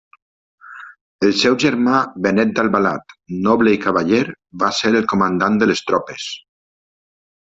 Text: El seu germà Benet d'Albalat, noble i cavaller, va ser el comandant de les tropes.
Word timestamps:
El 1.27 1.33
seu 1.41 1.57
germà 1.63 1.99
Benet 2.27 2.55
d'Albalat, 2.59 3.15
noble 3.49 3.75
i 3.77 3.83
cavaller, 3.85 4.23
va 4.65 4.73
ser 4.79 4.93
el 5.01 5.09
comandant 5.13 5.61
de 5.63 5.69
les 5.73 5.85
tropes. 5.91 6.27